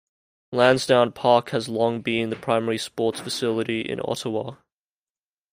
Lansdowne 0.51 1.11
Park 1.11 1.51
has 1.51 1.69
long 1.69 2.01
been 2.01 2.31
the 2.31 2.35
primary 2.35 2.79
sports 2.79 3.19
facility 3.19 3.81
in 3.81 4.01
Ottawa. 4.03 4.55